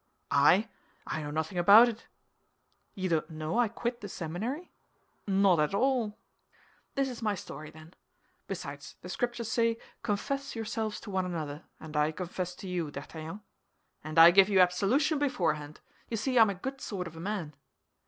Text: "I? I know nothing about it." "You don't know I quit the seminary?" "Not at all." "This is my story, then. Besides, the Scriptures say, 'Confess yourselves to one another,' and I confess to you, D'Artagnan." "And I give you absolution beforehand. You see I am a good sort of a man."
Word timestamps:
"I? 0.31 0.67
I 1.05 1.21
know 1.21 1.29
nothing 1.29 1.59
about 1.59 1.87
it." 1.87 2.07
"You 2.95 3.07
don't 3.07 3.29
know 3.29 3.59
I 3.59 3.67
quit 3.67 4.01
the 4.01 4.09
seminary?" 4.09 4.71
"Not 5.27 5.59
at 5.59 5.75
all." 5.75 6.17
"This 6.95 7.07
is 7.07 7.21
my 7.21 7.35
story, 7.35 7.69
then. 7.69 7.93
Besides, 8.47 8.95
the 9.03 9.09
Scriptures 9.09 9.51
say, 9.51 9.77
'Confess 10.01 10.55
yourselves 10.55 10.99
to 11.01 11.11
one 11.11 11.27
another,' 11.27 11.65
and 11.79 11.95
I 11.95 12.11
confess 12.13 12.55
to 12.55 12.67
you, 12.67 12.89
D'Artagnan." 12.89 13.41
"And 14.03 14.17
I 14.17 14.31
give 14.31 14.49
you 14.49 14.59
absolution 14.59 15.19
beforehand. 15.19 15.81
You 16.09 16.17
see 16.17 16.39
I 16.39 16.41
am 16.41 16.49
a 16.49 16.55
good 16.55 16.81
sort 16.81 17.05
of 17.05 17.15
a 17.15 17.19
man." 17.19 17.53